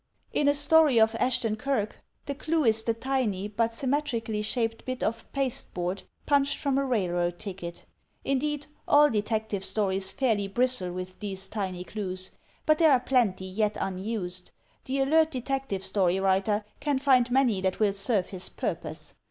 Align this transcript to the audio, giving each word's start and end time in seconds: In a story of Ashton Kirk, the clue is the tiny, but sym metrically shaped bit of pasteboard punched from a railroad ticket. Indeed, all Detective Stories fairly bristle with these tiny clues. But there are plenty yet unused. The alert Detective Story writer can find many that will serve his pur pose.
In 0.33 0.47
a 0.47 0.55
story 0.55 0.99
of 0.99 1.13
Ashton 1.19 1.55
Kirk, 1.55 1.97
the 2.25 2.33
clue 2.33 2.65
is 2.65 2.81
the 2.81 2.95
tiny, 2.95 3.47
but 3.47 3.71
sym 3.71 3.91
metrically 3.91 4.41
shaped 4.43 4.83
bit 4.83 5.03
of 5.03 5.31
pasteboard 5.31 6.01
punched 6.25 6.57
from 6.57 6.79
a 6.79 6.83
railroad 6.83 7.37
ticket. 7.37 7.85
Indeed, 8.25 8.65
all 8.87 9.11
Detective 9.11 9.63
Stories 9.63 10.11
fairly 10.11 10.47
bristle 10.47 10.91
with 10.91 11.19
these 11.19 11.47
tiny 11.47 11.83
clues. 11.83 12.31
But 12.65 12.79
there 12.79 12.93
are 12.93 12.99
plenty 12.99 13.45
yet 13.45 13.77
unused. 13.79 14.49
The 14.85 15.01
alert 15.01 15.29
Detective 15.29 15.83
Story 15.83 16.19
writer 16.19 16.65
can 16.79 16.97
find 16.97 17.29
many 17.29 17.61
that 17.61 17.79
will 17.79 17.93
serve 17.93 18.29
his 18.29 18.49
pur 18.49 18.73
pose. 18.73 19.13